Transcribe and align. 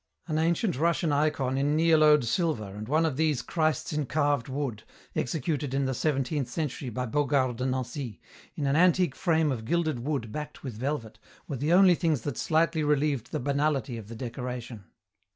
An 0.25 0.39
ancient 0.39 0.79
Russian 0.79 1.11
icon 1.11 1.59
in 1.59 1.75
nielloed 1.77 2.23
silver 2.23 2.73
and 2.75 2.87
one 2.87 3.05
of 3.05 3.17
these 3.17 3.43
Christs 3.43 3.93
in 3.93 4.07
carved 4.07 4.49
wood, 4.49 4.81
executed 5.15 5.75
in 5.75 5.85
the 5.85 5.93
seventeenth 5.93 6.47
century 6.49 6.89
by 6.89 7.05
Bogard 7.05 7.57
de 7.57 7.67
Nancy, 7.67 8.19
in 8.55 8.65
an 8.65 8.75
antique 8.75 9.13
frame 9.15 9.51
of 9.51 9.63
gilded 9.63 9.99
wood 9.99 10.31
backed 10.31 10.63
with 10.63 10.73
velvet, 10.73 11.19
were 11.47 11.57
the 11.57 11.71
only 11.73 11.93
things 11.93 12.21
that 12.21 12.35
slightly 12.37 12.83
relieved 12.83 13.31
the 13.31 13.39
banality 13.39 13.95
of 13.95 14.07
the 14.07 14.15
decoration. 14.15 14.85